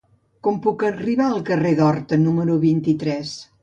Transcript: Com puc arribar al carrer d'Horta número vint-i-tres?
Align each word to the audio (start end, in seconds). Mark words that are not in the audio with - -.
Com 0.47 0.57
puc 0.67 0.85
arribar 0.87 1.29
al 1.33 1.45
carrer 1.51 1.77
d'Horta 1.83 2.23
número 2.27 2.61
vint-i-tres? 2.69 3.41